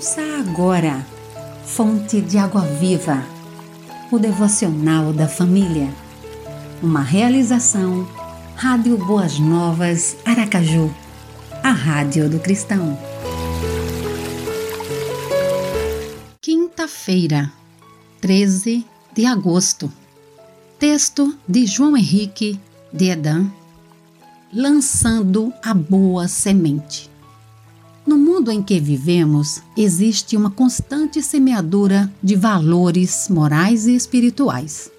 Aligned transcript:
Ouça 0.00 0.22
agora, 0.38 1.06
Fonte 1.62 2.22
de 2.22 2.38
Água 2.38 2.62
Viva, 2.62 3.22
o 4.10 4.18
devocional 4.18 5.12
da 5.12 5.28
família. 5.28 5.92
Uma 6.82 7.02
realização, 7.02 8.08
Rádio 8.56 8.96
Boas 8.96 9.38
Novas, 9.38 10.16
Aracaju, 10.24 10.90
a 11.62 11.70
Rádio 11.70 12.30
do 12.30 12.40
Cristão. 12.40 12.98
Quinta-feira, 16.40 17.52
13 18.22 18.86
de 19.12 19.26
agosto. 19.26 19.92
Texto 20.78 21.36
de 21.46 21.66
João 21.66 21.94
Henrique 21.94 22.58
de 22.90 23.10
Edan, 23.10 23.50
lançando 24.50 25.52
a 25.62 25.74
boa 25.74 26.26
semente. 26.26 27.09
No 28.06 28.16
mundo 28.16 28.50
em 28.50 28.62
que 28.62 28.80
vivemos, 28.80 29.60
existe 29.76 30.36
uma 30.36 30.50
constante 30.50 31.22
semeadura 31.22 32.10
de 32.22 32.34
valores 32.34 33.28
morais 33.28 33.86
e 33.86 33.94
espirituais. 33.94 34.90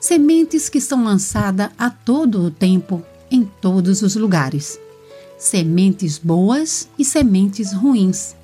Sementes 0.00 0.68
que 0.68 0.80
são 0.80 1.04
lançadas 1.04 1.70
a 1.78 1.88
todo 1.88 2.40
o 2.40 2.50
tempo, 2.50 3.02
em 3.30 3.44
todos 3.60 4.02
os 4.02 4.16
lugares. 4.16 4.78
Sementes 5.38 6.18
boas 6.18 6.88
e 6.98 7.04
sementes 7.04 7.72
ruins. 7.72 8.34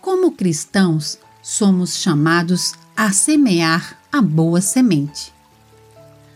Como 0.00 0.32
cristãos, 0.32 1.18
somos 1.42 1.96
chamados 1.96 2.74
a 2.94 3.10
semear 3.10 3.98
a 4.12 4.20
boa 4.20 4.60
semente. 4.60 5.32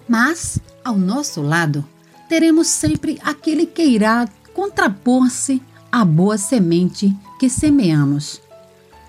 Mas, 0.09 0.59
ao 0.83 0.97
nosso 0.97 1.43
lado, 1.43 1.85
teremos 2.29 2.69
sempre 2.69 3.19
aquele 3.23 3.67
que 3.67 3.85
irá 3.85 4.27
contrapor-se 4.55 5.61
a 5.91 6.05
boa 6.05 6.37
semente 6.39 7.15
que 7.39 7.49
semeamos. 7.49 8.41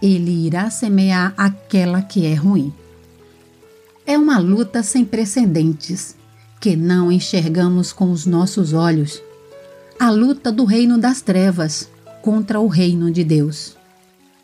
Ele 0.01 0.45
irá 0.45 0.69
semear 0.69 1.33
aquela 1.35 2.01
que 2.01 2.25
é 2.25 2.33
ruim. 2.33 2.73
É 4.05 4.17
uma 4.17 4.37
luta 4.37 4.83
sem 4.83 5.03
precedentes 5.03 6.15
que 6.59 6.75
não 6.75 7.11
enxergamos 7.11 7.91
com 7.91 8.11
os 8.11 8.25
nossos 8.25 8.73
olhos. 8.73 9.21
A 9.99 10.09
luta 10.09 10.51
do 10.51 10.65
reino 10.65 10.97
das 10.97 11.21
trevas 11.21 11.89
contra 12.21 12.59
o 12.59 12.67
reino 12.67 13.11
de 13.11 13.23
Deus. 13.23 13.75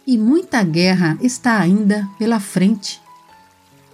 E 0.06 0.18
muita 0.18 0.64
guerra 0.64 1.18
está 1.22 1.60
ainda 1.60 2.08
pela 2.20 2.40
frente. 2.40 3.02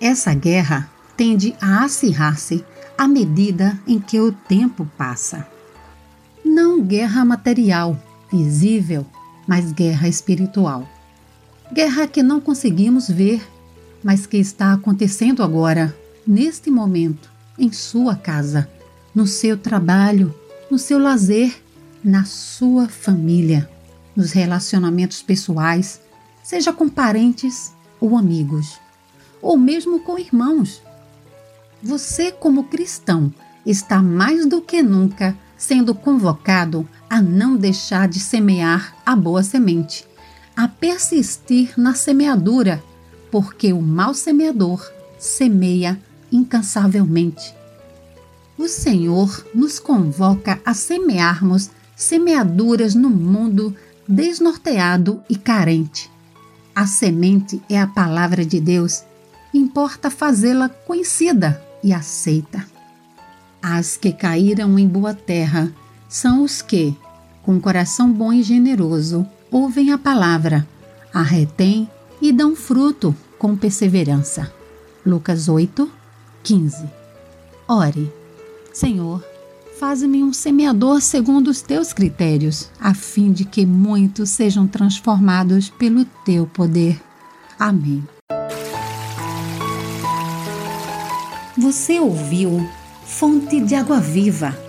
Essa 0.02 0.34
guerra 0.34 0.90
tende 1.16 1.54
a 1.62 1.84
acirrar-se 1.84 2.64
à 2.98 3.08
medida 3.08 3.80
em 3.86 4.00
que 4.00 4.20
o 4.20 4.32
tempo 4.32 4.90
passa. 4.98 5.48
Não 6.44 6.82
guerra 6.82 7.24
material, 7.24 7.98
visível, 8.32 9.06
mas 9.48 9.72
guerra 9.72 10.08
espiritual. 10.08 10.88
Guerra 11.72 12.08
que 12.08 12.24
não 12.24 12.40
conseguimos 12.40 13.08
ver, 13.08 13.42
mas 14.04 14.26
que 14.26 14.38
está 14.38 14.74
acontecendo 14.74 15.44
agora, 15.44 15.96
neste 16.26 16.72
momento, 16.72 17.30
em 17.58 17.72
sua 17.72 18.16
casa, 18.16 18.70
no 19.14 19.28
seu 19.28 19.58
trabalho, 19.58 20.34
no 20.70 20.80
seu 20.80 21.00
lazer, 21.00 21.62
na 22.04 22.24
sua 22.24 22.88
família, 22.88 23.70
nos 24.16 24.32
relacionamentos 24.32 25.22
pessoais, 25.22 26.00
seja 26.44 26.72
com 26.72 26.88
parentes 26.88 27.74
ou 28.00 28.18
amigos, 28.18 28.80
ou 29.42 29.58
mesmo 29.58 30.00
com 30.00 30.18
irmãos. 30.18 30.82
Você, 31.82 32.32
como 32.32 32.66
cristão, 32.66 33.34
está 33.66 34.02
mais 34.02 34.46
do 34.46 34.62
que 34.62 34.82
nunca 34.82 35.38
sendo 35.58 35.94
convocado 35.94 36.88
a 37.10 37.22
não 37.22 37.58
deixar 37.58 38.08
de 38.08 38.20
semear 38.20 38.96
a 39.06 39.16
boa 39.16 39.42
semente, 39.42 40.06
a 40.56 40.68
persistir 40.68 41.74
na 41.78 41.94
semeadura, 41.94 42.84
porque 43.32 43.74
o 43.74 43.82
mau 43.82 44.14
semeador 44.14 44.86
semeia 45.18 46.00
incansavelmente. 46.32 47.54
O 48.58 48.68
Senhor 48.68 49.46
nos 49.56 49.80
convoca 49.80 50.60
a 50.66 50.74
semearmos 50.74 51.70
semeaduras 51.96 52.94
no 52.94 53.10
mundo 53.10 53.76
desnorteado 54.08 55.22
e 55.30 55.36
carente. 55.36 56.10
A 56.76 56.86
semente 56.86 57.62
é 57.70 57.80
a 57.80 57.88
palavra 57.88 58.46
de 58.46 58.60
Deus, 58.60 59.04
importa 59.54 60.10
fazê-la 60.10 60.70
conhecida 60.70 61.62
e 61.84 61.94
aceita. 61.94 62.66
As 63.62 63.98
que 63.98 64.12
caíram 64.12 64.80
em 64.80 64.88
boa 64.88 65.14
terra 65.14 65.72
são 66.10 66.44
os 66.44 66.64
que, 66.64 66.98
com 67.44 67.62
coração 67.62 68.12
bom 68.12 68.34
e 68.34 68.42
generoso, 68.42 69.26
ouvem 69.52 69.94
a 69.94 69.98
palavra, 69.98 70.68
a 71.14 71.22
retêm 71.22 71.88
e 72.20 72.34
dão 72.34 72.56
fruto 72.56 73.16
com 73.38 73.56
perseverança. 73.56 74.52
Lucas 75.06 75.48
8, 75.48 75.90
15. 76.42 76.90
Ore, 77.68 78.12
Senhor, 78.74 79.24
faz-me 79.80 80.24
um 80.24 80.34
semeador 80.34 81.00
segundo 81.00 81.50
os 81.50 81.62
teus 81.62 81.94
critérios, 81.94 82.70
a 82.82 82.96
fim 82.96 83.32
de 83.32 83.46
que 83.46 83.66
muitos 83.66 84.32
sejam 84.32 84.68
transformados 84.68 85.70
pelo 85.70 86.04
teu 86.26 86.48
poder. 86.48 87.00
Amém. 87.58 88.04
Você 91.56 92.00
ouviu 92.00 92.68
Fonte 93.06 93.60
de 93.60 93.76
Água 93.76 94.00
Viva 94.00 94.69